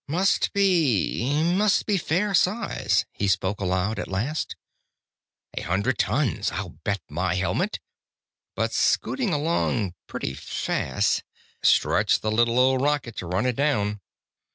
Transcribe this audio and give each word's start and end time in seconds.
"Must 0.07 0.51
be 0.53 1.53
must 1.53 1.85
be 1.85 1.99
fair 1.99 2.33
size," 2.33 3.05
he 3.13 3.27
spoke 3.27 3.59
aloud, 3.61 3.99
at 3.99 4.07
length. 4.07 4.55
"A 5.53 5.61
hundred 5.61 5.99
tons, 5.99 6.49
I'll 6.51 6.79
bet 6.83 7.01
my 7.07 7.35
helmet! 7.35 7.79
But 8.55 8.73
scooting 8.73 9.31
along 9.31 9.93
pretty 10.07 10.33
fast. 10.33 11.23
Stretch 11.61 12.21
the 12.21 12.31
little 12.31 12.57
old 12.57 12.81
rocket 12.81 13.15
to 13.17 13.27
run 13.27 13.45
it 13.45 13.55
down." 13.57 14.01